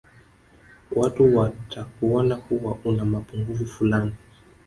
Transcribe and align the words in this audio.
watu 0.95 1.37
watakuona 1.37 2.35
kuwa 2.35 2.77
una 2.85 3.05
mapungufu 3.05 3.65
fulani 3.65 4.13